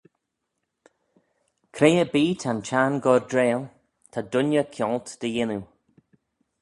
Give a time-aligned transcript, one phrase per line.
[1.75, 3.61] Cre erbee ta'n Chiarn gordrail,
[4.11, 5.63] ta dooinney kianlt dy yannoo.